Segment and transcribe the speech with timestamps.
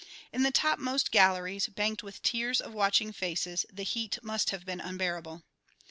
[0.33, 4.81] In the topmost galleries, banked with tiers of watching faces, the heat must have been
[4.81, 5.43] unbearable.